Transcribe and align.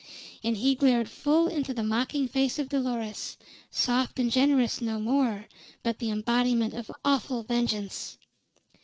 And 0.43 0.57
he 0.57 0.73
glared 0.73 1.07
full 1.07 1.47
into 1.47 1.75
the 1.75 1.83
mocking 1.83 2.27
face 2.27 2.57
of 2.57 2.69
Dolores 2.69 3.37
soft 3.69 4.17
and 4.17 4.31
generous 4.31 4.81
no 4.81 4.99
more, 4.99 5.45
but 5.83 5.99
the 5.99 6.09
embodiment 6.09 6.73
of 6.73 6.89
awful 7.05 7.43
vengeance. 7.43 8.17